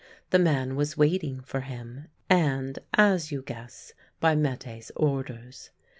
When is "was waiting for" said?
0.75-1.59